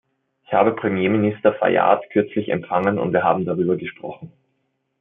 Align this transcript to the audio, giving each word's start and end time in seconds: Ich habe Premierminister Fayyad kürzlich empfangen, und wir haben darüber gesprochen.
Ich 0.47 0.53
habe 0.53 0.73
Premierminister 0.75 1.53
Fayyad 1.53 2.09
kürzlich 2.09 2.49
empfangen, 2.49 2.97
und 2.97 3.13
wir 3.13 3.23
haben 3.23 3.45
darüber 3.45 3.77
gesprochen. 3.77 4.31